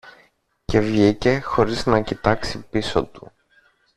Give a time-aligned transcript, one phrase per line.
[0.65, 3.31] Και βγήκε χωρίς να κοιτάξει πίσω του.